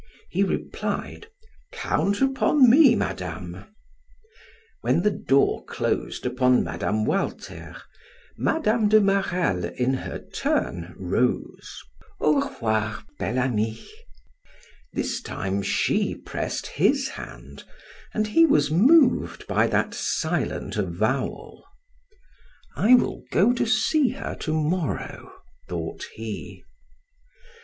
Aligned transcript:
He 0.31 0.41
replied: 0.43 1.27
"Count 1.71 2.21
upon 2.21 2.67
me, 2.67 2.95
Madame." 2.95 3.65
When 4.81 5.03
the 5.03 5.11
door 5.11 5.63
closed 5.65 6.25
upon 6.25 6.63
Mme. 6.63 7.05
Walter, 7.05 7.75
Mme. 8.35 8.87
de 8.89 8.99
Marelle, 8.99 9.65
in 9.65 9.93
her 9.93 10.17
turn, 10.33 10.95
rose. 10.97 11.83
"Au 12.19 12.33
revoir, 12.33 13.03
Bel 13.19 13.37
Ami." 13.37 13.79
This 14.91 15.21
time 15.21 15.61
she 15.61 16.15
pressed 16.15 16.65
his 16.65 17.09
hand 17.09 17.63
and 18.11 18.25
he 18.25 18.43
was 18.43 18.71
moved 18.71 19.45
by 19.45 19.67
that 19.67 19.93
silent 19.93 20.77
avowal. 20.77 21.63
"I 22.75 22.95
will 22.95 23.23
go 23.31 23.53
to 23.53 23.67
see 23.67 24.09
her 24.09 24.33
to 24.39 24.51
morrow," 24.53 25.31
thought 25.69 26.05
he. 26.15 26.63